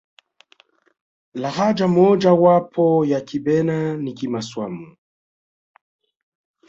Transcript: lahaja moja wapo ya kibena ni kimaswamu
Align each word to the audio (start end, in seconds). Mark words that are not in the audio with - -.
lahaja 1.33 1.87
moja 1.87 2.33
wapo 2.33 3.05
ya 3.05 3.21
kibena 3.21 3.97
ni 3.97 4.13
kimaswamu 4.13 4.97